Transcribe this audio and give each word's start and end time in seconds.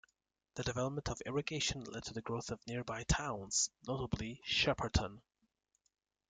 The 0.55 0.63
development 0.63 1.09
of 1.09 1.21
irrigation 1.27 1.83
led 1.83 2.05
to 2.05 2.13
the 2.15 2.23
growth 2.23 2.49
of 2.49 2.65
nearby 2.65 3.03
towns, 3.03 3.69
notably 3.87 4.41
Shepparton. 4.47 5.21